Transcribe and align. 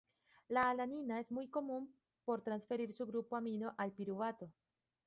La 0.47 0.71
alanina 0.71 1.19
es 1.19 1.31
muy 1.31 1.47
común 1.47 1.95
por 2.25 2.41
transferir 2.41 2.91
su 2.91 3.05
grupo 3.05 3.35
amino 3.35 3.75
al 3.77 3.91
piruvato. 3.91 4.51